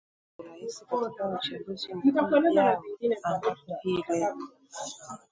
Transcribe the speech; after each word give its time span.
urais 0.39 0.83
katika 0.89 1.29
uchaguzi 1.29 1.93
mkuu 1.93 2.09
ujao 2.37 2.79
ambapo 3.23 3.61
hii 3.83 4.03
leo 4.09 4.37